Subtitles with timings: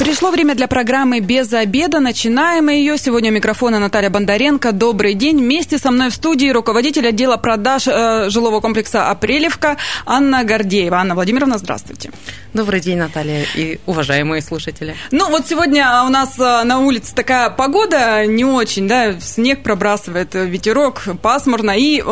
[0.00, 2.00] Пришло время для программы «Без обеда».
[2.00, 2.96] Начинаем мы ее.
[2.96, 4.72] Сегодня у микрофона Наталья Бондаренко.
[4.72, 5.36] Добрый день.
[5.36, 9.76] Вместе со мной в студии руководитель отдела продаж э, жилого комплекса «Апрелевка»
[10.06, 10.96] Анна Гордеева.
[10.96, 12.12] Анна Владимировна, здравствуйте.
[12.54, 14.96] Добрый день, Наталья и уважаемые слушатели.
[15.10, 20.34] Ну, вот сегодня у нас э, на улице такая погода не очень, да, снег пробрасывает,
[20.34, 22.02] ветерок, пасмурно, и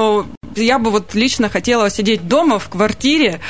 [0.56, 3.40] я бы вот лично хотела сидеть дома в квартире,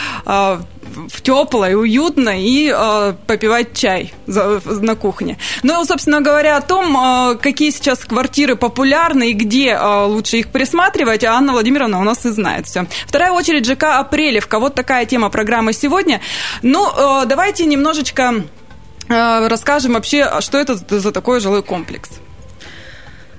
[1.09, 5.39] в теплой, уютной и э, попивать чай за, на кухне.
[5.63, 10.49] Ну, собственно говоря, о том, э, какие сейчас квартиры популярны и где э, лучше их
[10.49, 12.87] присматривать, Анна Владимировна у нас и знает все.
[13.07, 14.59] Вторая очередь ЖК Апрелевка.
[14.59, 16.21] Вот такая тема программы сегодня.
[16.63, 18.45] Ну, э, давайте немножечко
[19.09, 22.11] э, расскажем вообще, что это за такой жилой комплекс.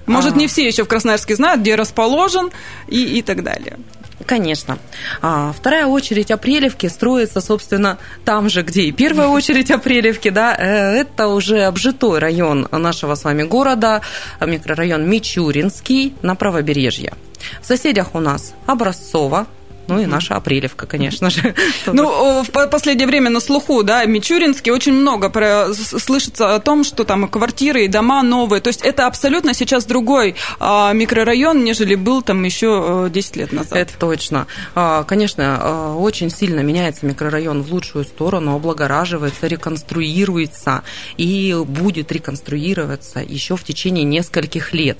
[0.09, 2.49] Может, не все еще в Красноярске знают, где расположен
[2.87, 3.77] и, и так далее.
[4.25, 4.77] Конечно.
[5.21, 11.01] А, вторая очередь Апрелевки строится, собственно, там же, где и первая очередь Апрелевки, да, э,
[11.01, 14.01] это уже обжитой район нашего с вами города,
[14.41, 17.13] микрорайон Мичуринский на правобережье.
[17.61, 19.47] В соседях у нас Образцово,
[19.89, 21.55] ну и наша Апрелевка, конечно же.
[21.87, 25.31] Ну, в последнее время на слуху, да, Мичуринский очень много
[25.73, 28.61] слышится о том, что там квартиры и дома новые.
[28.61, 33.51] То есть это абсолютно сейчас другой а, микрорайон, нежели был там еще 10 э, лет
[33.51, 33.77] назад.
[33.77, 34.47] Это точно.
[34.75, 40.83] А, конечно, а, очень сильно меняется микрорайон в лучшую сторону, облагораживается, реконструируется
[41.17, 44.99] и будет реконструироваться еще в течение нескольких лет.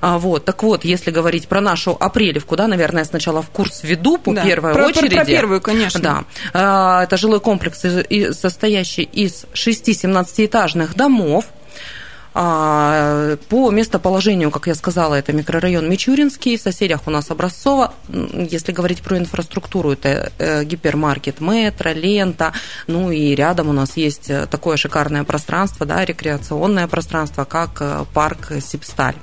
[0.00, 4.18] А, вот, так вот, если говорить про нашу Апрелевку, да, наверное, сначала в курс веду
[4.18, 5.14] по да, первой про, очереди.
[5.14, 6.00] Про, про первую, конечно.
[6.00, 6.24] Да.
[6.52, 7.82] А, это жилой комплекс,
[8.38, 11.46] состоящий из шести 17-этажных домов,
[12.36, 17.94] по местоположению, как я сказала, это микрорайон Мичуринский, в соседях у нас Образцово.
[18.10, 22.52] Если говорить про инфраструктуру, это э, гипермаркет метро, лента,
[22.86, 28.04] ну и рядом у нас есть э, такое шикарное пространство, да, рекреационное пространство, как э,
[28.12, 29.16] парк Сипсталь.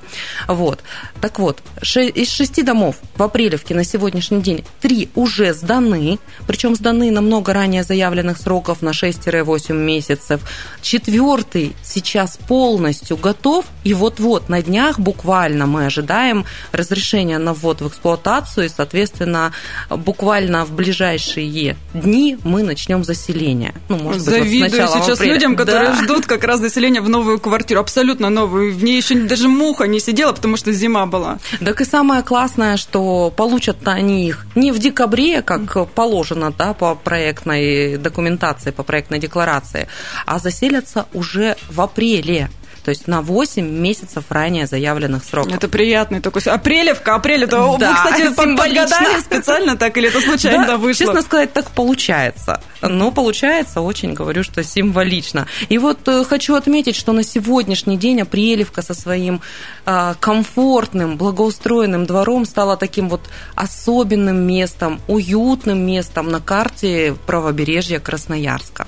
[0.48, 0.80] Вот.
[1.22, 7.12] Так вот, из шести домов в Апрелевке на сегодняшний день три уже сданы, причем сданы
[7.12, 10.42] намного ранее заявленных сроков на 6-8 месяцев.
[10.82, 17.82] Четвертый сейчас полностью полностью готов, и вот-вот на днях буквально мы ожидаем разрешения на ввод
[17.82, 19.52] в эксплуатацию, и, соответственно,
[19.90, 23.74] буквально в ближайшие дни мы начнем заселение.
[23.90, 25.34] Ну, может Завидую быть, вот сейчас апреля.
[25.34, 26.04] людям, которые да.
[26.04, 28.74] ждут как раз заселения в новую квартиру, абсолютно новую.
[28.74, 31.40] В ней еще даже муха не сидела, потому что зима была.
[31.64, 36.96] Так и самое классное, что получат они их не в декабре, как положено да, по
[36.96, 39.88] проектной документации, по проектной декларации,
[40.26, 42.50] а заселятся уже в апреле
[42.84, 45.54] то есть на 8 месяцев ранее заявленных сроков.
[45.54, 46.42] Это приятный такой...
[46.42, 51.06] Апрелевка, апрель, это да, вы, кстати, подгадали специально так или это случайно да, вышло?
[51.06, 52.62] Честно сказать, так получается.
[52.82, 55.48] Но получается очень, говорю, что символично.
[55.70, 59.42] И вот э, хочу отметить, что на сегодняшний день Апрелевка со своим
[59.86, 63.22] э, комфортным, благоустроенным двором стала таким вот
[63.56, 68.88] особенным местом, уютным местом на карте правобережья Красноярска.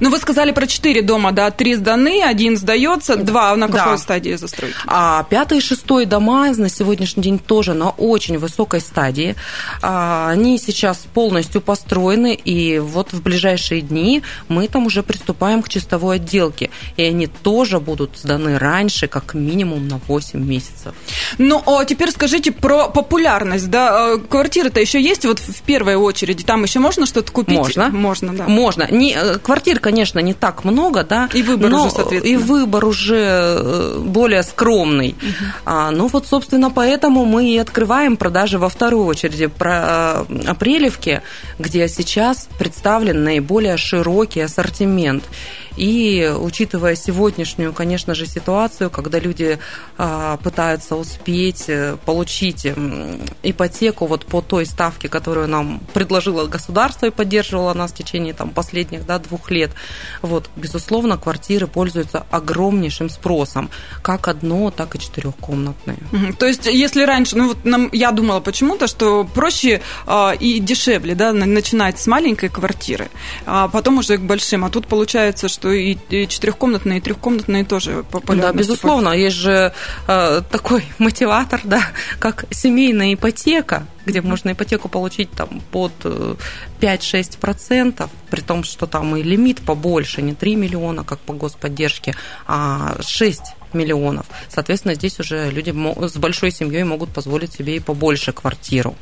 [0.00, 3.98] Ну, вы сказали про четыре дома, да, три сданы, один сдается, два на какой да.
[3.98, 4.76] стадии застройки?
[4.86, 9.36] А пятый и шестой дома на сегодняшний день тоже на очень высокой стадии.
[9.82, 15.68] А, они сейчас полностью построены, и вот в ближайшие дни мы там уже приступаем к
[15.68, 20.94] чистовой отделке, и они тоже будут сданы раньше, как минимум на 8 месяцев.
[21.38, 26.44] Ну, а теперь скажите про популярность, да, э, квартиры-то еще есть вот в первой очереди,
[26.44, 27.56] там еще можно что-то купить?
[27.56, 27.88] Можно.
[27.88, 28.48] Можно, да.
[28.48, 28.88] Можно.
[28.90, 29.38] Не, э,
[29.70, 31.28] квартиры конечно, не так много, да.
[31.32, 32.32] И выбор но, уже, соответственно.
[32.32, 35.10] И выбор уже э, более скромный.
[35.10, 35.44] Угу.
[35.64, 41.22] А, ну вот, собственно, поэтому мы и открываем продажи во второй очереди про э, Апрелевки,
[41.58, 45.24] где сейчас представлен наиболее широкий ассортимент.
[45.76, 49.58] И учитывая сегодняшнюю, конечно же, ситуацию, когда люди
[49.98, 52.66] а, пытаются успеть э, получить
[53.42, 58.50] ипотеку вот по той ставке, которую нам предложило государство и поддерживало нас в течение там,
[58.50, 59.70] последних да, двух лет,
[60.22, 63.70] вот, безусловно, квартиры пользуются огромнейшим спросом,
[64.02, 65.98] как одно, так и четырехкомнатные.
[66.38, 71.14] То есть, если раньше, ну вот нам, я думала почему-то, что проще э, и дешевле,
[71.14, 73.10] да, начинать с маленькой квартиры,
[73.46, 75.96] а потом уже к большим, а тут получается, что что и,
[76.26, 78.52] четырехкомнатные, и трехкомнатные тоже популярны.
[78.52, 79.72] Да, безусловно, есть же
[80.08, 81.82] э, такой мотиватор, да,
[82.18, 85.92] как семейная ипотека, где можно ипотеку получить там под
[86.80, 92.14] 5-6%, э, при том, что там и лимит побольше, не 3 миллиона, как по господдержке,
[92.46, 93.40] а 6
[93.74, 94.26] миллионов.
[94.48, 95.70] Соответственно, здесь уже люди
[96.08, 98.94] с большой семьей могут позволить себе и побольше квартиру.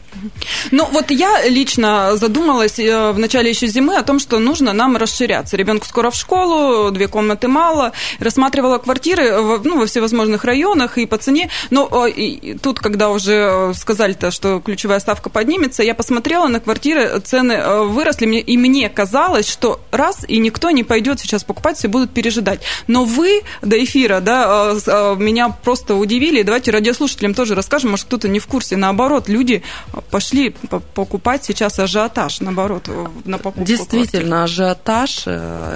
[0.70, 4.96] Ну, вот я лично задумалась э, в начале еще зимы о том, что нужно нам
[4.96, 5.56] расширяться.
[5.56, 7.92] Ребенку скоро в школу, две комнаты мало.
[8.18, 11.50] Рассматривала квартиры ну, во всевозможных районах и по цене.
[11.70, 17.52] Но и тут, когда уже сказали-то, что ключевая ставка поднимется, я посмотрела на квартиры, цены
[17.52, 22.10] э, выросли, и мне казалось, что раз, и никто не пойдет сейчас покупать, все будут
[22.10, 22.60] пережидать.
[22.86, 24.57] Но вы до эфира, да,
[25.18, 26.42] меня просто удивили.
[26.42, 28.76] Давайте радиослушателям тоже расскажем, может, кто-то не в курсе.
[28.76, 29.62] Наоборот, люди
[30.10, 30.54] пошли
[30.94, 32.88] покупать сейчас ажиотаж, наоборот,
[33.24, 34.64] на покупку Действительно, квартир.
[34.64, 35.26] ажиотаж,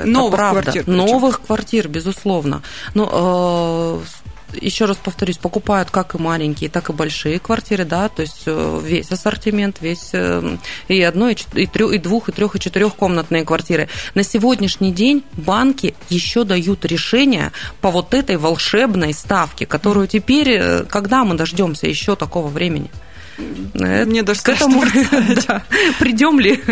[0.04, 0.62] Новых правда.
[0.62, 0.84] квартир.
[0.84, 0.96] Причем.
[0.96, 2.62] Новых квартир, безусловно.
[2.94, 4.00] Но
[4.60, 8.80] еще раз повторюсь, покупают как и маленькие, так и большие квартиры, да, то есть э,
[8.82, 10.56] весь ассортимент, весь э,
[10.88, 13.88] и одной, и, трех, и двух, и трех, и четырехкомнатные квартиры.
[14.14, 20.84] На сегодняшний день банки еще дают решение по вот этой волшебной ставке, которую теперь, э,
[20.84, 22.90] когда мы дождемся еще такого времени?
[23.74, 24.84] Мне даже к этому
[25.46, 25.62] да,
[25.98, 26.62] придем ли.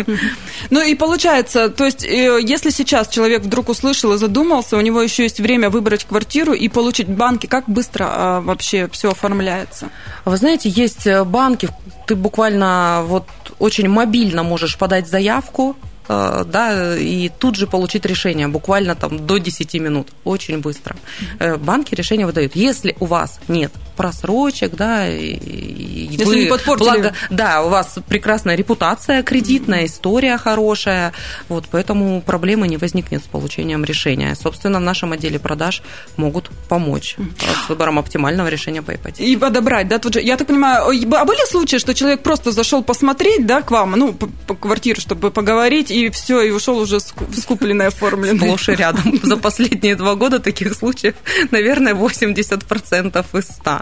[0.69, 5.01] Ну и получается, то есть, э, если сейчас человек вдруг услышал и задумался, у него
[5.01, 9.89] еще есть время выбрать квартиру и получить банки, как быстро а, вообще все оформляется?
[10.25, 11.69] Вы знаете, есть э, банки,
[12.07, 13.25] ты буквально вот
[13.59, 15.75] очень мобильно можешь подать заявку,
[16.07, 20.95] да, и тут же получить решение, буквально там до 10 минут, очень быстро.
[21.39, 22.55] Э, банки решение выдают.
[22.55, 25.37] Если у вас нет просрочек, да, и
[26.09, 26.87] Если вы, не подпортили.
[26.89, 31.13] Благо, да, у вас прекрасная репутация кредитная, история хорошая,
[31.49, 34.35] вот, поэтому проблемы не возникнет с получением решения.
[34.35, 35.83] Собственно, в нашем отделе продаж
[36.17, 37.15] могут помочь
[37.65, 39.23] с выбором оптимального решения по ипотеке.
[39.23, 42.83] И подобрать, да, тут же, я так понимаю, а были случаи, что человек просто зашел
[42.83, 47.87] посмотреть, да, к вам, ну, по квартиру, чтобы поговорить, и все, и ушел уже скупленный,
[47.87, 48.39] оформленный.
[48.39, 49.19] Сплошь и рядом.
[49.23, 51.15] За последние два года таких случаев,
[51.51, 53.81] наверное, 80% из 100.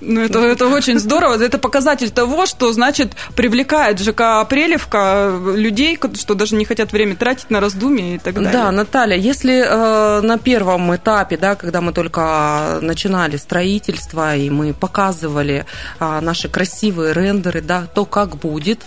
[0.00, 1.42] Ну, это, это очень здорово.
[1.42, 7.50] Это показатель того, что, значит, привлекает ЖК Апрелевка людей, что даже не хотят время тратить
[7.50, 8.52] на раздумья и так далее.
[8.52, 14.72] Да, Наталья, если э, на первом этапе, да, когда мы только начинали строительство, и мы
[14.72, 15.66] показывали
[15.98, 18.84] э, наши красивые рендеры, да, то как будет,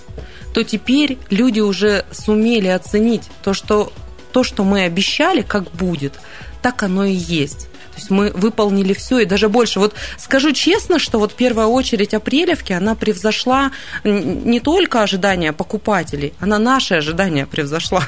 [0.53, 3.91] то теперь люди уже сумели оценить то, что
[4.31, 6.19] то, что мы обещали, как будет,
[6.61, 7.67] так оно и есть.
[7.91, 9.79] То есть мы выполнили все и даже больше.
[9.79, 13.71] Вот скажу честно, что вот первая очередь апрелевки, она превзошла
[14.03, 18.03] не только ожидания покупателей, она наши ожидания превзошла.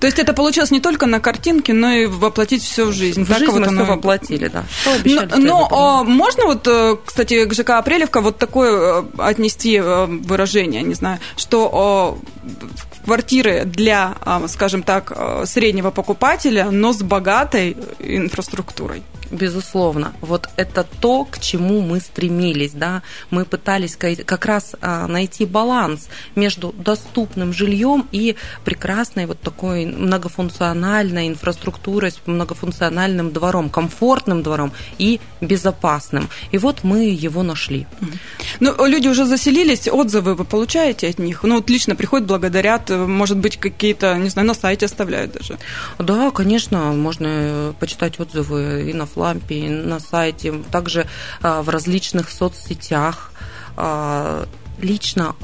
[0.00, 3.24] То есть это получилось не только на картинке, но и воплотить все в жизнь.
[3.24, 3.84] В так жизнь вот мы оно...
[3.84, 4.64] все воплотили, да.
[5.34, 10.06] но но а, можно вот, э, кстати, к ЖК Апрелевка вот такое э, отнести э,
[10.06, 12.18] выражение, не знаю, что
[13.04, 14.14] квартиры для,
[14.48, 15.12] скажем так,
[15.44, 20.12] среднего покупателя, но с богатой инфраструктурой безусловно.
[20.20, 23.02] Вот это то, к чему мы стремились, да.
[23.30, 31.28] Мы пытались как раз а, найти баланс между доступным жильем и прекрасной вот такой многофункциональной
[31.28, 36.28] инфраструктурой с многофункциональным двором, комфортным двором и безопасным.
[36.52, 37.86] И вот мы его нашли.
[38.60, 41.42] Ну, люди уже заселились, отзывы вы получаете от них?
[41.42, 45.58] Ну, вот лично приходят, благодарят, может быть, какие-то, не знаю, на сайте оставляют даже.
[45.98, 51.06] Да, конечно, можно почитать отзывы и на лампе, на сайте, также
[51.42, 53.32] а, в различных соцсетях.
[53.76, 54.46] А,
[54.80, 55.34] лично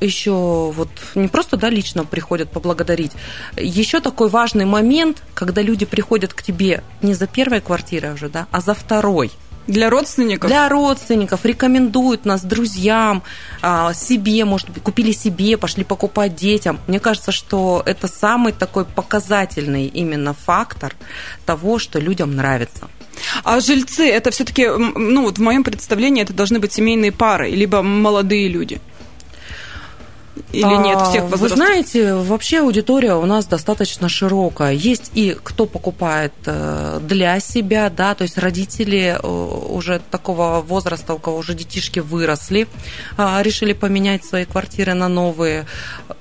[0.00, 3.12] еще вот не просто да, лично приходят поблагодарить.
[3.56, 8.46] Еще такой важный момент, когда люди приходят к тебе не за первой квартирой уже, да,
[8.50, 9.30] а за второй.
[9.66, 10.48] Для родственников?
[10.48, 11.44] Для родственников.
[11.44, 13.22] Рекомендуют нас друзьям,
[13.62, 16.78] а, себе, может быть, купили себе, пошли покупать детям.
[16.86, 20.94] Мне кажется, что это самый такой показательный именно фактор
[21.44, 22.88] того, что людям нравится.
[23.44, 27.82] А жильцы это все-таки, ну вот в моем представлении это должны быть семейные пары, либо
[27.82, 28.80] молодые люди.
[30.52, 31.50] Или а, нет всех возрастов?
[31.50, 34.72] Вы знаете, вообще аудитория у нас достаточно широкая.
[34.72, 41.14] Есть и кто покупает э, для себя, да, то есть родители э, уже такого возраста,
[41.14, 42.68] у кого уже детишки выросли,
[43.16, 45.66] а, решили поменять свои квартиры на новые.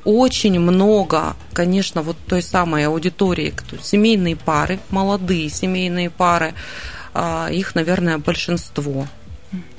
[0.03, 6.53] Очень много, конечно, вот той самой аудитории, кто, семейные пары, молодые семейные пары,
[7.13, 9.07] а, их, наверное, большинство.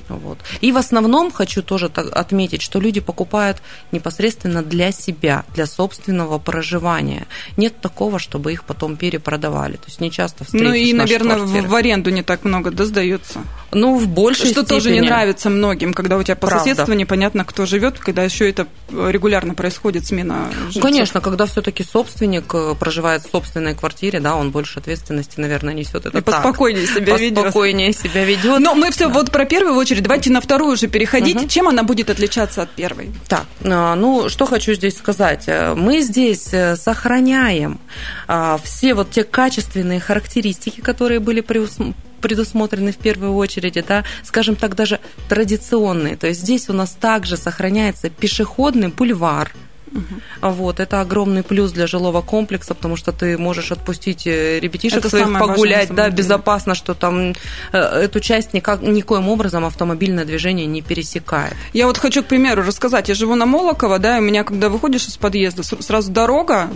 [0.09, 0.39] Вот.
[0.61, 3.57] И в основном хочу тоже отметить, что люди покупают
[3.91, 7.27] непосредственно для себя, для собственного проживания.
[7.57, 9.73] Нет такого, чтобы их потом перепродавали.
[9.73, 11.67] То есть не часто встретишь Ну и, наверное, квартиры.
[11.67, 13.41] в аренду не так много да, сдается.
[13.71, 14.65] Ну, в большей Что степени.
[14.65, 16.69] тоже не нравится многим, когда у тебя по Правда.
[16.69, 20.81] соседству непонятно, кто живет, когда еще это регулярно происходит смена жильцов.
[20.81, 26.05] Конечно, когда все-таки собственник э, проживает в собственной квартире, да, он больше ответственности, наверное, несет
[26.05, 26.17] это.
[26.17, 26.25] И так.
[26.25, 27.35] поспокойнее себя ведет.
[27.35, 28.59] Поспокойнее себя ведет.
[28.59, 29.13] Но мы все да.
[29.13, 30.03] вот про первую очередь.
[30.03, 31.35] Давайте на вторую уже переходить.
[31.35, 31.47] Угу.
[31.47, 33.11] Чем она будет отличаться от первой?
[33.27, 35.43] Так, а, ну что хочу здесь сказать.
[35.47, 37.79] Э, мы здесь э, сохраняем
[38.63, 41.41] все вот те качественные характеристики, которые были
[42.21, 46.15] предусмотрены в первую очередь, да, скажем так, даже традиционные.
[46.15, 49.51] То есть здесь у нас также сохраняется пешеходный бульвар,
[49.91, 50.49] Угу.
[50.49, 55.09] Вот, это огромный плюс для жилого комплекса, потому что ты можешь отпустить э, ребятишек это
[55.09, 57.33] своих погулять, да, безопасно, что там
[57.71, 61.53] э, эту часть никак, никоим образом автомобильное движение не пересекает.
[61.73, 63.09] Я вот хочу, к примеру, рассказать.
[63.09, 66.69] Я живу на Молоково, да, и у меня, когда выходишь из подъезда, сразу дорога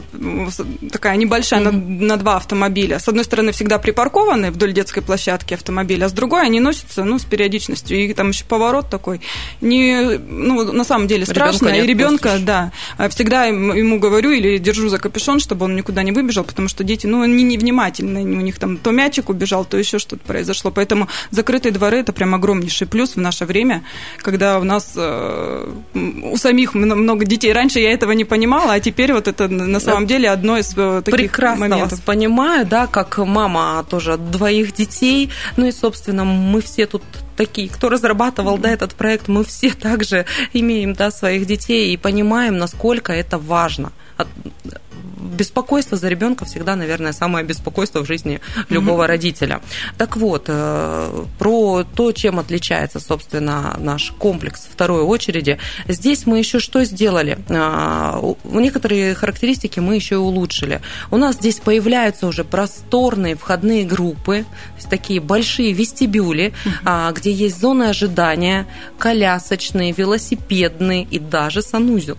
[0.91, 1.71] такая небольшая, угу.
[1.71, 2.99] на, на два автомобиля.
[2.99, 7.19] С одной стороны, всегда припаркованы вдоль детской площадки автомобиля, а с другой они носятся, ну,
[7.19, 7.97] с периодичностью.
[7.97, 9.21] И там еще поворот такой.
[9.59, 11.67] Не, ну, на самом деле страшно.
[11.67, 12.71] Ребенка и ребенка, да
[13.09, 17.07] всегда ему говорю или держу за капюшон, чтобы он никуда не выбежал, потому что дети,
[17.07, 20.71] ну, они невнимательны, у них там то мячик убежал, то еще что-то произошло.
[20.71, 23.83] Поэтому закрытые дворы– это прям огромнейший плюс в наше время,
[24.17, 27.53] когда у нас э, у самих много детей.
[27.53, 31.01] Раньше я этого не понимала, а теперь вот это на самом деле одно из э,
[31.03, 31.91] таких Прекрасно моментов.
[31.91, 37.03] вас понимаю, да, как мама тоже двоих детей, ну и, собственно, мы все тут
[37.35, 42.57] такие, кто разрабатывал да, этот проект, мы все также имеем да, своих детей и понимаем,
[42.57, 43.91] насколько это важно
[45.31, 49.07] беспокойство за ребенка всегда, наверное, самое беспокойство в жизни любого mm-hmm.
[49.07, 49.61] родителя.
[49.97, 55.57] Так вот, э, про то, чем отличается, собственно, наш комплекс второй очереди.
[55.87, 57.37] Здесь мы еще что сделали?
[57.49, 60.81] Э, некоторые характеристики мы еще и улучшили.
[61.09, 64.45] У нас здесь появляются уже просторные входные группы,
[64.89, 66.53] такие большие вестибюли,
[66.85, 67.13] mm-hmm.
[67.13, 72.17] где есть зоны ожидания, колясочные, велосипедные и даже санузел.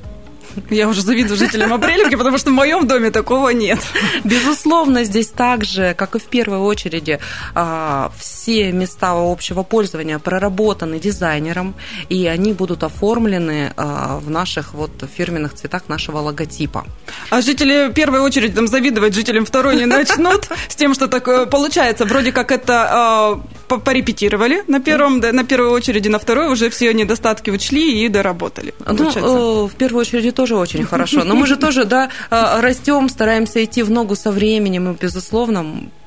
[0.71, 3.79] Я уже завидую жителям Апрелевки, потому что в моем доме такого нет.
[4.25, 7.19] Безусловно, здесь также, как и в первой очереди,
[7.55, 11.75] а, все места общего пользования проработаны дизайнером,
[12.09, 16.87] и они будут оформлены а, в наших вот фирменных цветах нашего логотипа.
[17.31, 22.05] А жители первой очереди там завидовать жителям второй не начнут с тем, что такое получается.
[22.05, 23.41] Вроде как это а,
[23.79, 28.75] порепетировали на первом, на первой очереди, на второй уже все недостатки учли и доработали.
[28.87, 31.25] Ну, э, в первую очередь тоже очень хорошо.
[31.25, 35.65] Но мы же тоже, да, э, растем, стараемся идти в ногу со временем, и, безусловно,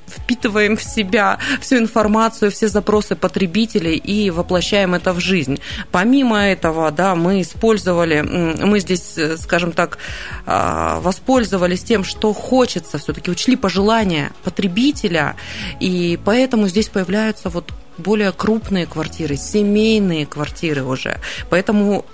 [0.08, 5.60] впитываем в себя всю информацию, все запросы потребителей и воплощаем это в жизнь.
[5.92, 10.00] Помимо этого, да, мы использовали, мы здесь, э, скажем так,
[10.46, 15.36] а, воспользовались тем, что хочется, все-таки учли пожелания потребителя,
[15.80, 21.20] и поэтому здесь появляются вот более крупные квартиры, семейные квартиры уже.
[21.50, 22.06] Поэтому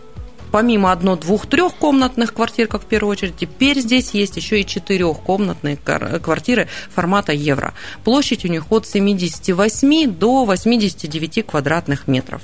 [0.52, 5.78] помимо одно, двух, трехкомнатных квартир, как в первую очередь, теперь здесь есть еще и четырехкомнатные
[5.78, 7.74] квартиры формата евро.
[8.04, 12.42] Площадь у них от 78 до 89 квадратных метров.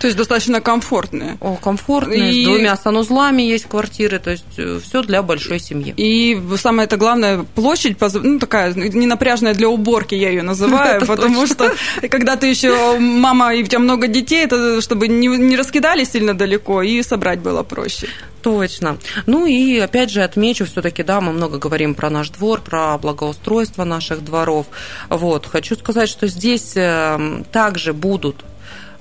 [0.00, 1.36] То есть достаточно комфортные.
[1.40, 2.42] О, комфортные, и...
[2.42, 5.92] с двумя санузлами есть квартиры, то есть э, все для большой семьи.
[5.94, 11.74] И самое это главное, площадь, ну, такая ненапряжная для уборки, я ее называю, потому что
[12.10, 16.32] когда ты еще мама и у тебя много детей, это чтобы не, не раскидали сильно
[16.32, 18.08] далеко и собрать было проще.
[18.42, 18.96] Точно.
[19.26, 23.84] Ну и опять же отмечу все-таки, да, мы много говорим про наш двор, про благоустройство
[23.84, 24.66] наших дворов.
[25.10, 28.44] Вот, хочу сказать, что здесь э, также будут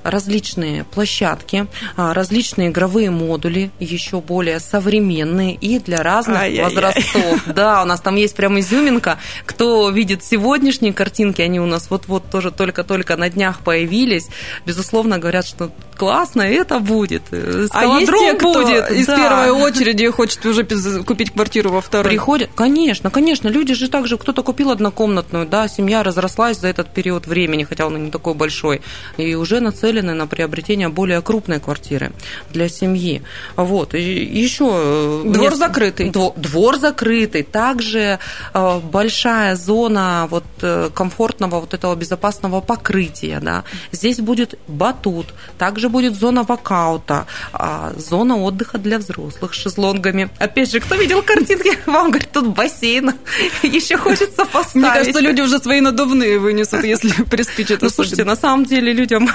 [0.03, 6.63] различные площадки, а, различные игровые модули, еще более современные и для разных Ай-яй-яй.
[6.63, 7.44] возрастов.
[7.60, 9.20] Да, у нас там есть прям изюминка.
[9.46, 14.29] Кто видит сегодняшние картинки, они у нас вот-вот тоже только-только на днях появились.
[14.65, 17.24] Безусловно, говорят, что классно, это будет.
[17.32, 18.91] А есть те, кто будет.
[18.91, 19.15] из да.
[19.15, 20.63] первой очереди хочет уже
[21.03, 22.10] купить квартиру во второй?
[22.10, 23.48] Приходят, конечно, конечно.
[23.50, 28.06] Люди же также, кто-то купил однокомнатную, да, семья разрослась за этот период времени, хотя он
[28.06, 28.82] не такой большой,
[29.18, 32.12] и уже нацелен нацелены на приобретение более крупной квартиры
[32.51, 33.22] для семьи.
[33.56, 33.94] Вот.
[33.94, 34.70] И еще...
[34.72, 35.58] Э, двор мест...
[35.58, 36.12] закрытый.
[36.12, 37.44] Двор закрытый.
[37.44, 38.20] Также
[38.53, 43.39] э, большая зона вот э, комфортного вот этого безопасного покрытия.
[43.41, 43.63] Да.
[43.91, 45.27] Здесь будет батут.
[45.58, 50.29] Также также будет зона воркаута, а, зона отдыха для взрослых с шезлонгами.
[50.39, 53.13] Опять же, кто видел картинки, вам говорит, тут бассейн,
[53.63, 54.75] еще хочется поставить.
[54.75, 57.81] Мне кажется, люди уже свои надувные вынесут, если приспичит.
[57.81, 59.29] Ну, слушайте, на самом деле людям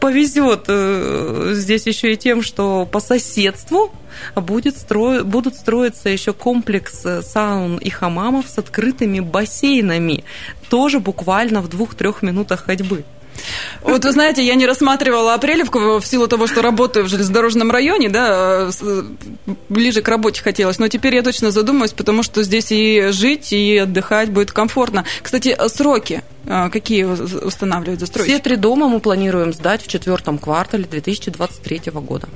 [0.00, 3.90] повезет э, здесь еще и тем, что по соседству
[4.36, 5.24] будет стро...
[5.24, 10.24] будут строиться еще комплекс э, саун и хамамов с открытыми бассейнами,
[10.70, 13.04] тоже буквально в двух-трех минутах ходьбы.
[13.82, 18.08] Вот вы знаете, я не рассматривала Апрелевку в силу того, что работаю в железнодорожном районе,
[18.08, 18.70] да,
[19.68, 20.78] ближе к работе хотелось.
[20.78, 25.04] Но теперь я точно задумаюсь, потому что здесь и жить, и отдыхать будет комфортно.
[25.22, 28.34] Кстати, сроки э, какие устанавливают застройщики?
[28.34, 32.28] Все три дома мы планируем сдать в четвертом квартале 2023 года.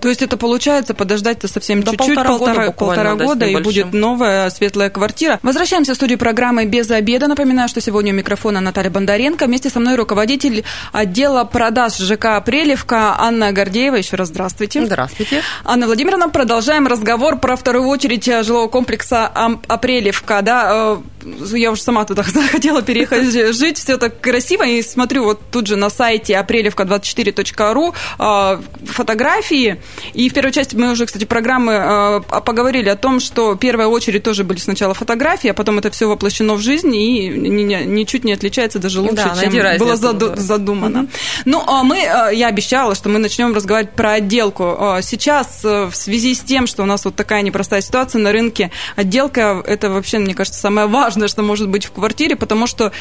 [0.00, 4.50] То есть это получается подождать-то совсем чуть-чуть, полтора, полтора года, полтора года и будет новая
[4.50, 5.38] светлая квартира.
[5.42, 7.26] Возвращаемся в студию программы «Без обеда».
[7.26, 9.46] Напоминаю, что сегодня у микрофона Наталья Бондаренко.
[9.46, 13.96] Вместе со мной руководитель отдела продаж ЖК «Апрелевка» Анна Гордеева.
[13.96, 14.84] Еще раз здравствуйте.
[14.86, 15.42] Здравствуйте.
[15.64, 19.26] Анна Владимировна, продолжаем разговор про вторую очередь жилого комплекса
[19.66, 20.42] «Апрелевка».
[20.42, 23.24] Да, э, я уже сама туда хотела переехать
[23.56, 23.78] жить.
[23.78, 24.64] Все так красиво.
[24.64, 29.80] И смотрю вот тут же на сайте апрелевка24.ру э, фотографии
[30.14, 34.22] и в первой части мы уже, кстати, программы э, поговорили о том, что первая очередь
[34.22, 38.78] тоже были сначала фотографии, а потом это все воплощено в жизнь и ничуть не отличается
[38.78, 41.00] даже лучше, да, чем было заду- задумано.
[41.00, 41.08] Угу.
[41.46, 44.76] Ну, а мы, э, я обещала, что мы начнем разговаривать про отделку.
[44.78, 48.70] Э, сейчас в связи с тем, что у нас вот такая непростая ситуация на рынке,
[48.96, 52.92] отделка– это вообще, мне кажется, самое важное, что может быть в квартире, потому что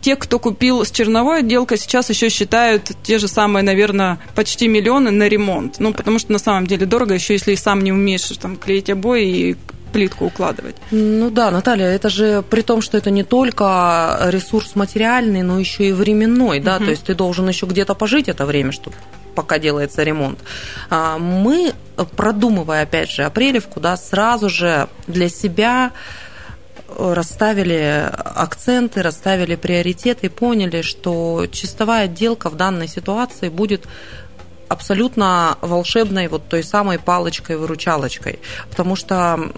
[0.00, 5.10] те, кто купил с черновой отделкой, сейчас еще считают те же самые, наверное, почти миллионы
[5.10, 5.76] на ремонт.
[5.78, 8.90] Ну, потому что на самом деле дорого, еще если и сам не умеешь там клеить
[8.90, 9.56] обои и
[9.92, 10.76] плитку укладывать.
[10.90, 15.88] Ну да, Наталья, это же при том, что это не только ресурс материальный, но еще
[15.88, 16.84] и временной, да, угу.
[16.84, 18.96] то есть ты должен еще где-то пожить это время, чтобы
[19.34, 20.38] пока делается ремонт.
[20.90, 21.72] А, мы,
[22.16, 25.92] продумывая, опять же, апрелевку, да, сразу же для себя
[26.98, 33.86] расставили акценты, расставили приоритеты и поняли, что чистовая отделка в данной ситуации будет
[34.68, 38.40] абсолютно волшебной вот той самой палочкой-выручалочкой.
[38.70, 39.50] Потому что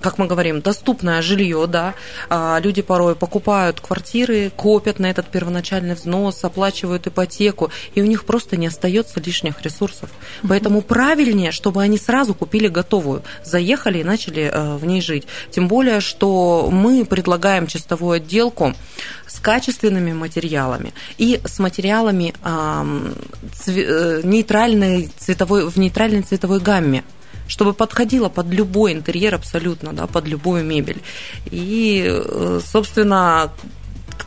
[0.00, 1.94] как мы говорим, доступное жилье, да,
[2.28, 8.24] а, люди порой покупают квартиры, копят на этот первоначальный взнос, оплачивают ипотеку, и у них
[8.24, 10.10] просто не остается лишних ресурсов.
[10.48, 15.26] Поэтому правильнее, чтобы они сразу купили готовую, заехали и начали э, в ней жить.
[15.50, 18.74] Тем более, что мы предлагаем чистовую отделку
[19.26, 27.04] с качественными материалами и с материалами э, нейтральной цветовой, в нейтральной цветовой гамме
[27.48, 31.02] чтобы подходило под любой интерьер абсолютно, да, под любую мебель.
[31.50, 33.50] И, э, собственно,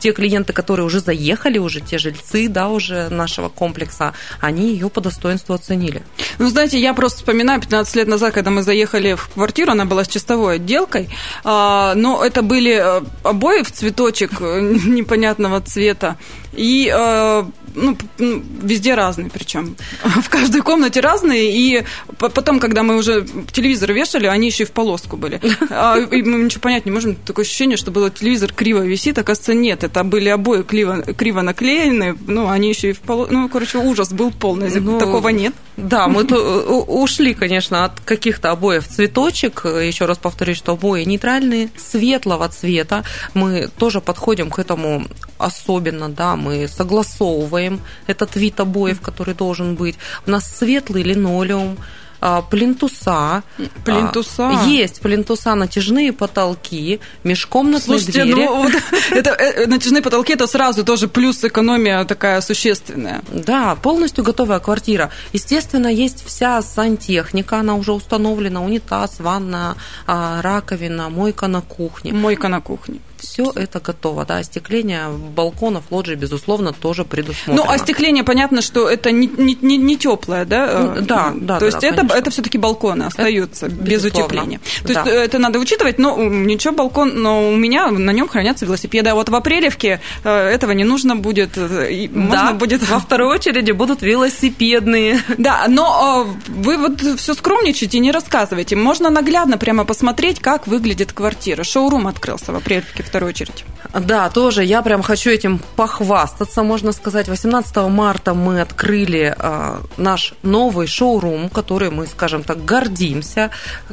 [0.02, 5.00] те клиенты, которые уже заехали, уже те жильцы, да, уже нашего комплекса, они ее по
[5.00, 6.02] достоинству оценили.
[6.40, 10.04] Ну, знаете, я просто вспоминаю 15 лет назад, когда мы заехали в квартиру, она была
[10.04, 11.10] с чистовой отделкой,
[11.44, 16.18] а, но это были э, обои в цветочек э, непонятного цвета,
[16.54, 17.44] и э,
[17.76, 19.76] ну, везде разные причем.
[20.04, 21.52] В каждой комнате разные.
[21.52, 21.84] И
[22.18, 25.40] потом, когда мы уже телевизор вешали, они еще и в полоску были.
[25.70, 27.16] А, и мы ничего понять не можем.
[27.16, 29.18] Такое ощущение, что было телевизор криво висит.
[29.18, 29.84] Оказывается, нет.
[29.84, 32.18] Это были обои криво, криво наклеены.
[32.28, 33.34] Ну, они еще и в полоску.
[33.34, 34.70] Ну, короче, ужас был полный.
[34.80, 35.54] Ну, Такого нет.
[35.78, 39.66] Да, мы ушли, конечно, от каких-то обоев цветочек.
[39.66, 43.04] Еще раз повторюсь, что обои нейтральные, светлого цвета.
[43.34, 45.08] Мы тоже подходим к этому
[45.46, 49.96] особенно, да, мы согласовываем этот вид обоев, который должен быть.
[50.28, 51.78] У нас светлый линолеум,
[52.22, 53.44] а, плинтуса.
[53.84, 54.50] Плинтуса?
[54.50, 58.46] А, есть плинтуса, натяжные потолки, межкомнатные Слушайте, двери.
[58.46, 58.74] Ну, вот,
[59.10, 63.24] это, э, натяжные потолки– это сразу тоже плюс экономия такая существенная.
[63.32, 65.10] Да, полностью готовая квартира.
[65.34, 69.76] Естественно, есть вся сантехника, она уже установлена, унитаз, ванна,
[70.06, 72.14] а, раковина, мойка на кухне.
[72.14, 74.26] Мойка на кухне все это готово.
[74.26, 77.64] Да, остекление балконов, лоджий, безусловно, тоже предусмотрено.
[77.66, 80.96] Ну, остекление, понятно, что это не, не, не, не теплое, да?
[81.02, 81.60] Да, да.
[81.60, 84.60] То есть да, это, это все-таки балконы остаются это, без утепления.
[84.84, 85.02] То да.
[85.02, 89.10] есть это надо учитывать, но ничего, балкон, но у меня на нем хранятся велосипеды.
[89.10, 91.58] А вот в апрелевке э, этого не нужно будет.
[91.58, 95.22] Э, можно да, будет во второй очереди будут велосипедные.
[95.38, 98.76] Да, но э, вы вот все скромничаете и не рассказываете.
[98.76, 101.64] Можно наглядно прямо посмотреть, как выглядит квартира.
[101.64, 103.66] Шоурум открылся в апрелевке вторую очередь.
[103.94, 107.28] Да, тоже я прям хочу этим похвастаться, можно сказать.
[107.28, 113.50] 18 марта мы открыли э, наш новый шоурум, который мы, скажем так, гордимся,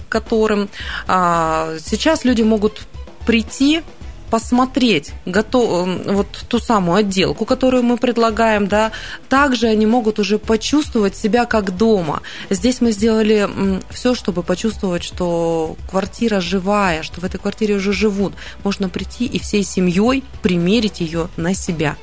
[0.08, 0.68] которым.
[1.08, 2.82] Э, сейчас люди могут
[3.26, 3.82] прийти
[4.30, 8.92] посмотреть готов, вот ту самую отделку, которую мы предлагаем, да,
[9.28, 12.22] также они могут уже почувствовать себя как дома.
[12.50, 13.48] Здесь мы сделали
[13.90, 18.34] все, чтобы почувствовать, что квартира живая, что в этой квартире уже живут.
[18.64, 21.96] Можно прийти и всей семьей примерить ее на себя.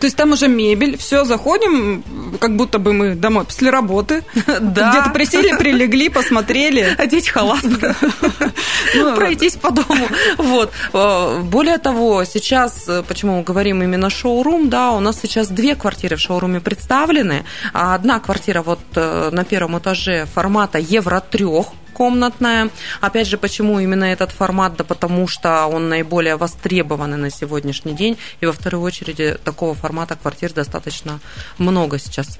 [0.00, 2.02] То есть там уже мебель, все, заходим,
[2.40, 4.24] как будто бы мы домой после работы.
[4.62, 4.90] Да.
[4.90, 6.94] Где-то присели, прилегли, посмотрели.
[6.98, 7.64] Одеть халат.
[8.94, 10.08] Ну, пройтись по дому.
[10.38, 10.72] Вот.
[10.92, 15.74] Э, более того, сейчас, э, почему мы говорим именно шоурум, да, у нас сейчас две
[15.74, 17.44] квартиры в шоуруме представлены.
[17.72, 21.66] Одна квартира вот э, на первом этаже формата евро трех
[22.02, 22.70] комнатная.
[23.00, 24.74] Опять же, почему именно этот формат?
[24.76, 28.18] Да потому что он наиболее востребованный на сегодняшний день.
[28.40, 31.20] И во второй очереди такого формата квартир достаточно
[31.58, 32.38] много сейчас.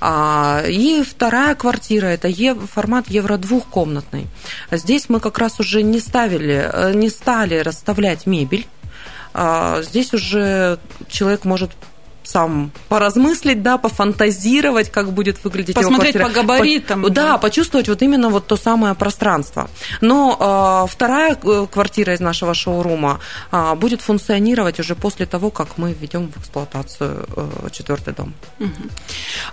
[0.00, 2.32] А, и вторая квартира– это
[2.74, 4.28] формат евро двухкомнатный.
[4.70, 8.66] Здесь мы как раз уже не ставили, э, не стали расставлять мебель.
[9.34, 11.70] А, здесь уже человек может
[12.24, 16.42] сам поразмыслить, да, пофантазировать, как будет выглядеть Посмотреть его квартира.
[16.42, 17.02] по габаритам.
[17.02, 19.68] По, да, почувствовать вот именно вот то самое пространство.
[20.00, 25.92] Но э, вторая квартира из нашего шоурума э, будет функционировать уже после того, как мы
[25.92, 28.34] введем в эксплуатацию э, четвертый дом.
[28.60, 28.70] Угу.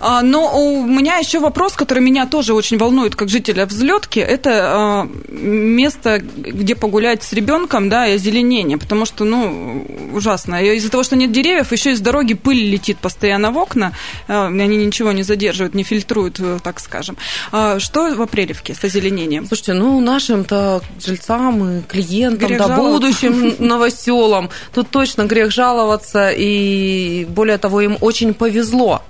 [0.00, 5.08] А, но у меня еще вопрос, который меня тоже очень волнует, как жителя взлетки, это
[5.28, 10.62] э, место, где погулять с ребенком, да, и озеленение, потому что, ну, ужасно.
[10.62, 13.92] Из-за того, что нет деревьев, еще из дороги пыль летит постоянно в окна,
[14.28, 17.16] э, они ничего не задерживают, не фильтруют, э, так скажем.
[17.52, 19.46] А что в Апрелевке с озеленением?
[19.46, 27.26] Слушайте, ну, нашим-то жильцам и клиентам, грех да, будущим новоселам, тут точно грех жаловаться, и
[27.28, 29.02] более того, им очень повезло.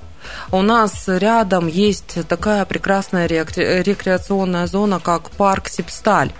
[0.53, 6.33] У нас рядом есть такая прекрасная рекреационная зона, как парк Сипсталь.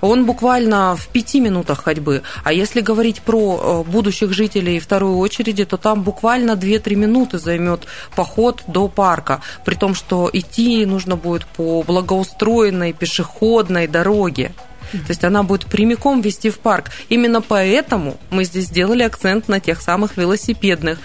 [0.00, 2.22] Он буквально в пяти минутах ходьбы.
[2.44, 7.86] А если говорить про э, будущих жителей второй очереди, то там буквально 2-3 минуты займет
[8.14, 9.40] поход до парка.
[9.64, 14.52] При том, что идти нужно будет по благоустроенной пешеходной дороге.
[14.92, 16.90] То есть она будет прямиком вести в парк.
[17.08, 20.98] Именно поэтому мы здесь сделали акцент на тех самых велосипедных.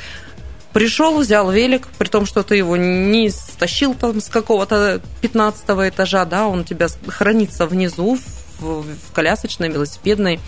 [0.74, 6.26] Пришел, взял велик, при том, что ты его не стащил там с какого-то 15 этажа,
[6.26, 8.22] да, он у тебя хранится внизу, в,
[9.14, 10.40] колясочной, велосипедной,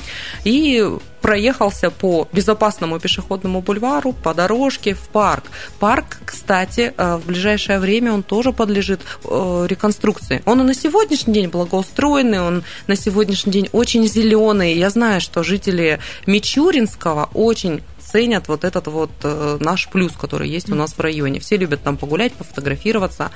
[0.44, 0.86] и
[1.22, 5.44] проехался по безопасному пешеходному бульвару, по дорожке в парк.
[5.80, 10.42] Парк, кстати, э, в ближайшее время он тоже подлежит э, реконструкции.
[10.46, 14.74] Он и на сегодняшний день благоустроенный, он на сегодняшний день очень зеленый.
[14.78, 20.70] Я знаю, что жители Мичуринского очень ценят вот этот вот э, наш плюс, который есть
[20.70, 21.40] у нас в районе.
[21.40, 23.32] Все любят там погулять, пофотографироваться.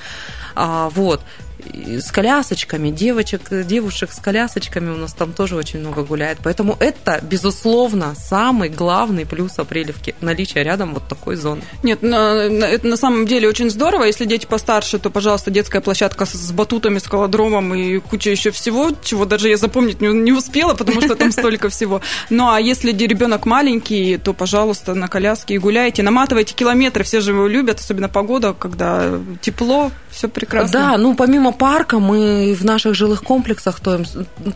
[0.56, 1.22] А, вот
[1.66, 6.40] с колясочками, девочек, девушек с колясочками у нас там тоже очень много гуляет.
[6.44, 11.62] Поэтому это, безусловно, самый главный плюс Апрелевки– наличие рядом вот такой зоны.
[11.84, 14.04] Нет, это на самом деле очень здорово.
[14.04, 18.92] Если дети постарше, то, пожалуйста, детская площадка с батутами, с колодромом и куча еще всего,
[19.04, 22.02] чего даже я запомнить не успела, потому что там столько всего.
[22.30, 27.32] Ну, а если ребенок маленький, то, пожалуйста, на коляске и гуляйте, наматывайте километры, все же
[27.32, 30.72] его любят, особенно погода, когда тепло, все прекрасно.
[30.72, 34.02] Да, ну, помимо парка мы в наших жилых комплексах то,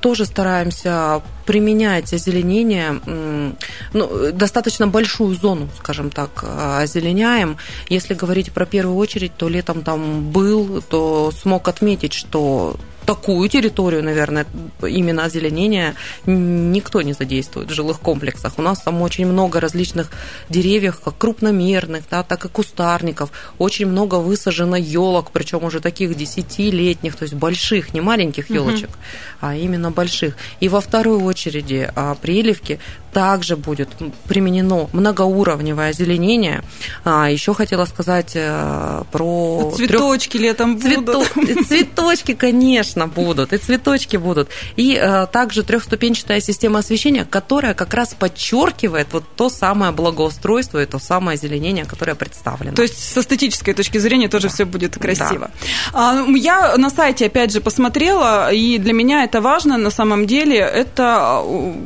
[0.02, 3.00] тоже стараемся применять озеленение,
[3.94, 7.58] ну, достаточно большую зону, скажем так, озеленяем.
[7.90, 12.76] Если говорить про первую очередь, то летом там был, то смог отметить, что
[13.08, 14.46] такую территорию, наверное,
[14.82, 18.60] именно озеленения никто не задействует в жилых комплексах.
[18.60, 20.12] У нас там очень много различных
[20.50, 23.32] деревьев, как крупномерных, да, так и кустарников.
[23.60, 28.98] Очень много высажено елок, причем уже таких десятилетних, то есть больших, не маленьких елочек, угу.
[29.40, 30.36] а именно больших.
[30.60, 32.80] И во второй очереди а, приливки
[33.18, 33.90] также будет
[34.28, 36.62] применено многоуровневое озеленение.
[37.04, 39.72] А, еще хотела сказать э, про...
[39.76, 40.44] Цветочки трех...
[40.44, 41.26] летом будут.
[41.68, 43.54] Цветочки, конечно, будут.
[43.54, 44.50] И цветочки будут.
[44.76, 50.86] И а, также трехступенчатая система освещения, которая как раз подчеркивает вот то самое благоустройство и
[50.86, 52.76] то самое озеленение, которое представлено.
[52.76, 54.54] То есть с эстетической точки зрения тоже да.
[54.54, 55.50] все будет красиво.
[55.92, 56.24] Да.
[56.36, 61.44] Я на сайте, опять же, посмотрела, и для меня это важно на самом деле, это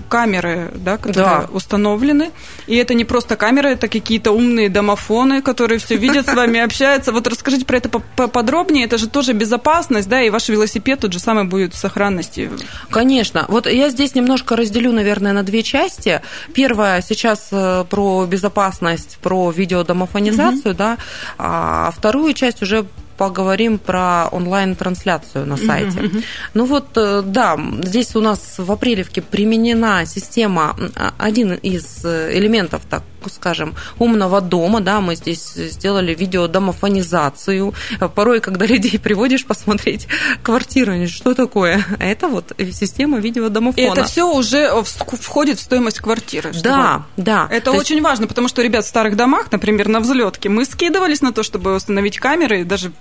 [0.09, 1.47] камеры, да, которые да.
[1.51, 2.31] установлены.
[2.67, 7.11] И это не просто камеры, это какие-то умные домофоны, которые все видят с вами, общаются.
[7.11, 8.85] Вот расскажите про это поподробнее.
[8.85, 12.49] Это же тоже безопасность, да, и ваш велосипед тот же самый будет в сохранности.
[12.89, 13.45] Конечно.
[13.47, 16.21] Вот я здесь немножко разделю, наверное, на две части.
[16.53, 20.77] Первая сейчас э, про безопасность, про видеодомофонизацию, угу.
[20.77, 20.97] да,
[21.37, 22.85] а вторую часть уже
[23.21, 25.99] поговорим про онлайн-трансляцию на сайте.
[25.99, 26.23] Uh-huh, uh-huh.
[26.55, 30.75] Ну вот, э, да, здесь у нас в Апрелевке применена система,
[31.19, 37.73] один из элементов, так скажем, умного дома, да, мы здесь сделали видеодомофонизацию.
[38.15, 40.07] Порой, когда людей приводишь посмотреть
[40.43, 41.85] квартиру, что такое?
[41.99, 43.81] Это вот система видеодомофона.
[43.81, 46.51] И это все уже входит в стоимость квартиры.
[46.63, 47.47] Да, да.
[47.51, 48.05] Это То очень есть...
[48.05, 51.75] важно, потому что, ребят, в старых домах, например, на взлетке, мы скидывались на то, чтобы
[51.75, 52.91] установить камеры, даже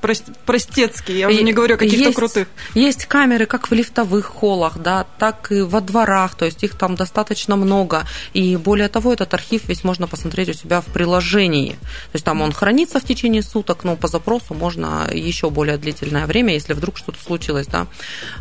[0.46, 2.48] простецкие, я уже не говорю о каких-то есть, крутых.
[2.74, 6.94] Есть камеры как в лифтовых холлах, да, так и во дворах, то есть их там
[6.94, 8.04] достаточно много.
[8.32, 11.72] И более того, этот архив весь можно посмотреть у себя в приложении.
[11.72, 16.26] То есть там он хранится в течение суток, но по запросу можно еще более длительное
[16.26, 17.86] время, если вдруг что-то случилось, да.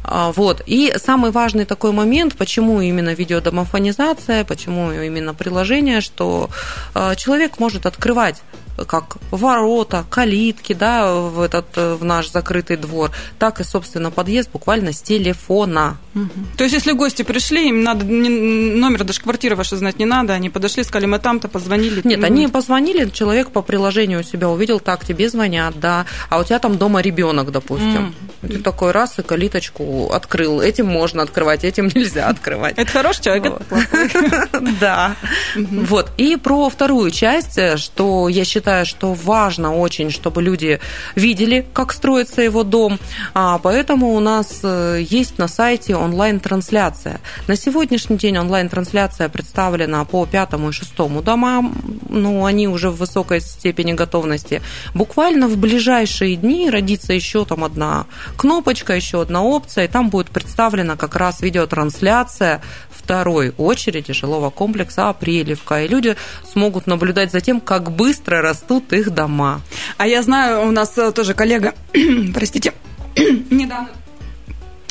[0.03, 0.61] А, вот.
[0.65, 6.49] И самый важный такой момент, почему именно видеодомофонизация, почему именно приложение, что
[6.93, 8.41] а, человек может открывать
[8.87, 14.93] как ворота, калитки, да, в этот в наш закрытый двор, так и, собственно, подъезд буквально
[14.93, 15.97] с телефона.
[16.15, 16.29] Угу.
[16.57, 20.49] То есть, если гости пришли, им надо номер даже квартиры вашей знать не надо, они
[20.49, 22.01] подошли, сказали, мы там-то позвонили.
[22.03, 26.43] Нет, они позвонили, человек по приложению у себя увидел, так, тебе звонят, да, а у
[26.43, 28.13] тебя там дома ребенок, допустим.
[28.41, 28.47] Mm.
[28.47, 30.61] Ты такой раз и калиточку открыл.
[30.61, 32.77] Этим можно открывать, этим нельзя открывать.
[32.77, 33.53] Это хороший человек,
[34.79, 35.15] Да.
[35.55, 36.11] Вот.
[36.17, 40.79] И про вторую часть, что я считаю, считаю, что важно очень, чтобы люди
[41.15, 42.99] видели, как строится его дом.
[43.33, 47.19] А поэтому у нас э, есть на сайте онлайн-трансляция.
[47.47, 51.73] На сегодняшний день онлайн-трансляция представлена по пятому и шестому домам.
[52.09, 54.61] Ну, они уже в высокой степени готовности.
[54.93, 58.05] Буквально в ближайшие дни родится еще там одна
[58.37, 62.61] кнопочка, еще одна опция, и там будет представлена как раз видеотрансляция
[63.09, 65.81] второй очереди жилого комплекса Апрелевка.
[65.81, 66.15] И люди
[66.51, 69.61] смогут наблюдать за тем, как быстро растут их дома.
[69.97, 71.73] А я знаю, у нас э, тоже коллега,
[72.33, 72.73] простите,
[73.49, 73.89] недавно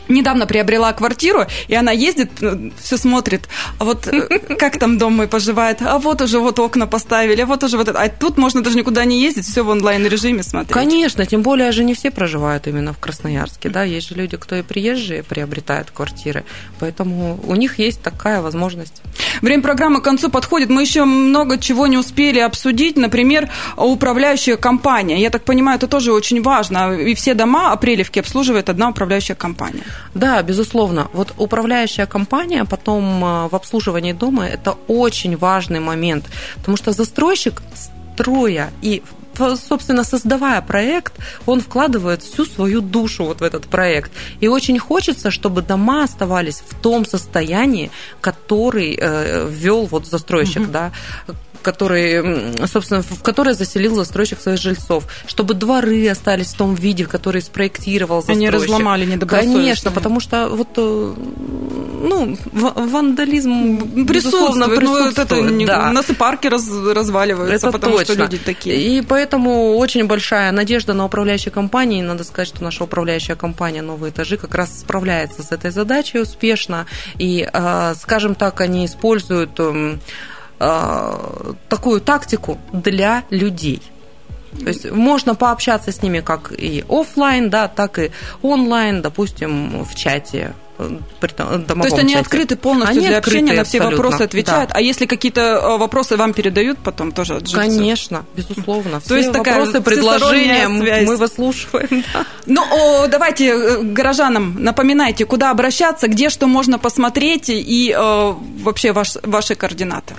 [0.08, 5.16] недавно приобрела квартиру, и она ездит, э, все смотрит, а вот э, как там дом
[5.16, 8.00] мой поживает, а вот уже вот окна поставили, а вот уже вот это.
[8.00, 10.72] А тут можно даже никуда не ездить, все в онлайн-режиме смотреть.
[10.72, 14.56] Конечно, тем более же не все проживают именно в Красноярске, да, есть же люди, кто
[14.56, 16.44] и приезжие приобретают квартиры,
[16.80, 19.02] поэтому у них есть такая возможность.
[19.42, 25.20] Время программы к концу подходит, мы еще много чего не успели обсудить, например, управляющая компания.
[25.20, 29.82] Я так понимаю, это тоже очень важно, и все дома Апрелевки обслуживает одна управляющая компания.
[30.14, 31.08] Да, безусловно.
[31.12, 37.62] Вот управляющая компания потом э, в обслуживании дома– это очень важный момент, потому что застройщик
[38.14, 39.02] строя и
[39.56, 41.14] собственно, создавая проект,
[41.46, 44.10] он вкладывает всю свою душу вот в этот проект.
[44.40, 50.70] И очень хочется, чтобы дома оставались в том состоянии, который э, ввел вот застройщик, mm-hmm.
[50.70, 50.92] да,
[51.68, 57.42] который, собственно, в который заселил застройщик своих жильцов, чтобы дворы остались в том виде, который
[57.42, 58.48] спроектировал застройщик.
[58.48, 59.54] Они разломали недобросовестно.
[59.54, 61.14] Конечно, потому что вот э,
[62.02, 64.80] ну, вандализм присутствует.
[64.80, 65.90] Ну, вот это не, да.
[65.90, 68.14] У нас и парки раз, разваливаются, это потому точно.
[68.14, 68.76] что люди такие.
[68.76, 72.00] И поэтому очень большая надежда на управляющие компании.
[72.00, 76.86] Надо сказать, что наша управляющая компания «Новые этажи» как раз справляется с этой задачей успешно.
[77.18, 80.00] И, э, скажем так, они используют эм,
[80.60, 83.80] Э, такую тактику для людей.
[84.58, 88.10] То есть можно пообщаться с ними как и офлайн, да, так и
[88.42, 94.22] онлайн, допустим, в чате То есть они открыты полностью они для общения, на все вопросы
[94.22, 94.70] отвечают.
[94.70, 94.76] Да.
[94.76, 97.76] А если какие-то э, вопросы вам передают потом тоже от жильцов?
[97.76, 99.00] Конечно, безусловно.
[99.00, 102.04] Все То есть вопросы, предложения мы выслушиваем.
[102.14, 102.24] Да.
[102.46, 108.92] Ну, о, давайте э, горожанам напоминайте, куда обращаться, где что можно посмотреть и э, вообще
[108.92, 110.14] ваш, ваши координаты.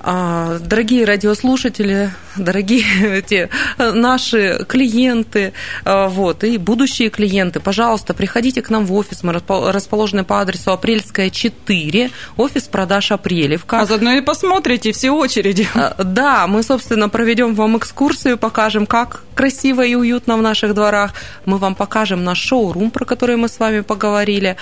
[0.00, 5.52] А, дорогие радиослушатели, дорогие те, наши клиенты,
[5.84, 9.22] а, вот, и будущие клиенты, пожалуйста, приходите к нам в офис.
[9.22, 13.80] Мы расположены по адресу Апрельская, 4, офис продаж Апрелевка.
[13.80, 15.68] А заодно и посмотрите все очереди.
[15.74, 21.12] А, да, мы, собственно, проведем вам экскурсию, покажем, как красиво и уютно в наших дворах.
[21.44, 24.56] Мы вам покажем наш шоурум, про который мы с вами поговорили.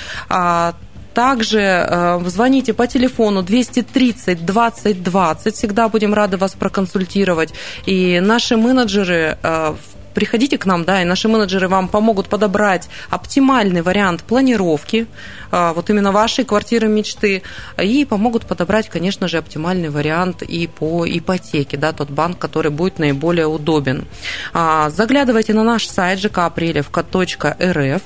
[1.17, 5.55] Также э, звоните по телефону 230 20 20.
[5.55, 7.55] Всегда будем рады вас проконсультировать.
[7.87, 9.75] И наши менеджеры э,
[10.13, 15.07] приходите к нам, да, и наши менеджеры вам помогут подобрать оптимальный вариант планировки,
[15.53, 17.43] э, вот именно вашей квартиры мечты,
[17.83, 22.99] и помогут подобрать, конечно же, оптимальный вариант и по ипотеке, да, тот банк, который будет
[22.99, 24.05] наиболее удобен.
[24.53, 28.03] А, заглядывайте на наш сайт жкапрелевка.рф,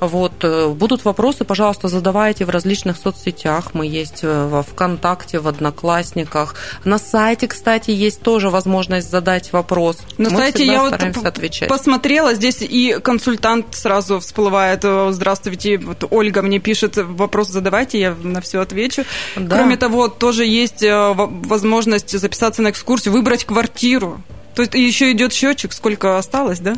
[0.00, 3.74] Вот, э, будут вопросы, пожалуйста, задавайте в различных соцсетях.
[3.74, 6.54] Мы есть э, во ВКонтакте, в Одноклассниках.
[6.84, 9.98] На сайте, кстати, есть тоже возможность задать вопрос.
[10.16, 11.68] На Мы сайте я вот отвечать.
[11.68, 14.84] посмотрела, здесь и консультант сразу всплывает.
[15.10, 19.04] Здравствуйте, вот Ольга мне пишет, вопрос задавайте, я на все отвечу.
[19.36, 19.56] Да.
[19.56, 24.20] Кроме того, тоже есть э, возможность записаться на экскурсию, выбрать квартиру.
[24.54, 26.74] То есть еще идет счетчик, сколько осталось, да?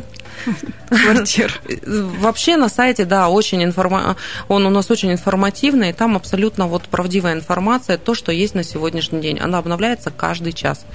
[0.89, 1.61] Квартир.
[1.85, 4.15] Вообще на сайте, да, очень информа...
[4.47, 9.21] он у нас очень информативный, там абсолютно вот правдивая информация, то, что есть на сегодняшний
[9.21, 9.39] день.
[9.39, 10.85] Она обновляется каждый час.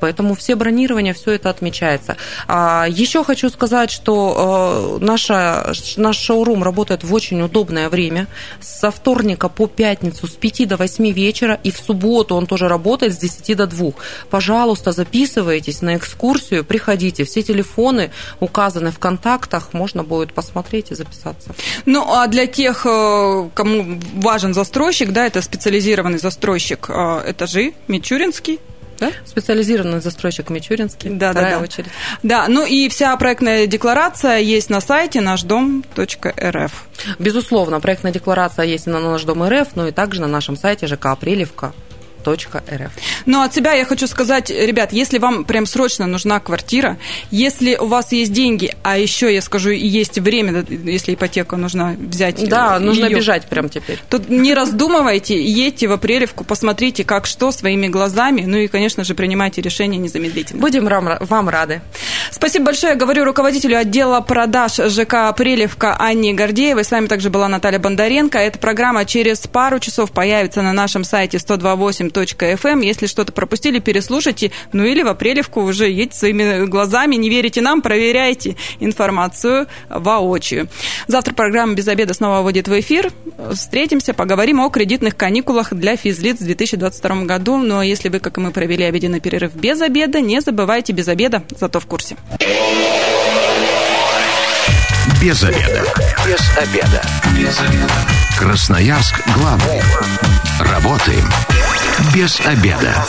[0.00, 2.16] Поэтому все бронирования, все это отмечается.
[2.48, 8.26] А еще хочу сказать, что э, наша, наш шоурум работает в очень удобное время.
[8.60, 13.14] Со вторника по пятницу с 5 до 8 вечера, и в субботу он тоже работает
[13.14, 13.92] с 10 до 2.
[14.30, 17.24] Пожалуйста, записывайтесь на экскурсию, приходите.
[17.24, 21.54] Все телефоны указаны в контактах, можно будет посмотреть и записаться.
[21.84, 28.60] Ну, а для тех, э, кому важен застройщик, да, это специализированный застройщик э, этажи, Мичуринский,
[28.98, 29.10] да?
[29.24, 31.10] Специализированный застройщик Мичуринский.
[31.10, 31.58] Да, да, да.
[31.58, 31.90] очередь.
[32.22, 36.72] Да, ну и вся проектная декларация есть на сайте нашдом.рф.
[37.18, 41.06] Безусловно, проектная декларация есть на наш дом РФ, но и также на нашем сайте ЖК
[41.06, 41.72] Апрелевка
[42.32, 42.92] рф.
[43.26, 46.96] Ну, от себя я хочу сказать, ребят, если вам прям срочно нужна квартира,
[47.30, 51.94] если у вас есть деньги, а еще, я скажу, и есть время, если ипотека нужна
[51.98, 52.48] взять.
[52.48, 53.98] Да, нужно ее, бежать прям теперь.
[54.08, 59.14] То не раздумывайте, едьте в Апрелевку, посмотрите, как что, своими глазами, ну и, конечно же,
[59.14, 60.60] принимайте решение незамедлительно.
[60.60, 61.82] Будем вам рады.
[62.30, 62.94] Спасибо большое.
[62.94, 66.84] Говорю руководителю отдела продаж ЖК Апрелевка Анне Гордеевой.
[66.84, 68.38] С вами также была Наталья Бондаренко.
[68.38, 72.84] Эта программа через пару часов появится на нашем сайте 128 FM.
[72.84, 74.50] Если что-то пропустили, переслушайте.
[74.72, 77.16] Ну или в Апрелевку уже едьте своими глазами.
[77.16, 80.68] Не верите нам, проверяйте информацию воочию.
[81.06, 83.12] Завтра программа «Без обеда» снова выйдет в эфир.
[83.52, 87.58] Встретимся, поговорим о кредитных каникулах для физлиц в 2022 году.
[87.58, 91.42] Но если вы, как и мы, провели обеденный перерыв без обеда, не забывайте без обеда,
[91.58, 92.16] зато в курсе.
[95.20, 95.84] Без обеда.
[96.26, 97.02] Без обеда.
[97.38, 97.92] Без обеда.
[98.38, 99.80] Красноярск главный.
[100.60, 101.53] Работаем
[102.14, 103.04] без обеда.